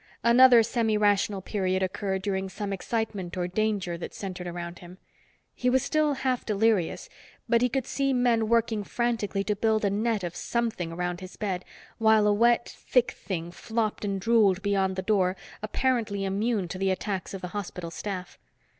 [0.23, 4.97] Another semirational period occurred during some excitement or danger that centered around him.
[5.53, 7.07] He was still half delirious,
[7.47, 11.37] but he could see men working frantically to build a net of something around his
[11.37, 11.63] bed,
[11.99, 16.89] while a wet, thick thing flopped and drooled beyond the door, apparently immune to the
[16.89, 18.39] attacks of the hospital staff.